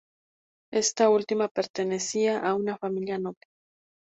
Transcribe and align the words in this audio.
Ésta 0.73 1.09
última 1.11 1.47
pertenecía 1.47 2.39
a 2.39 2.55
una 2.55 2.75
familia 2.75 3.19
noble. 3.19 3.45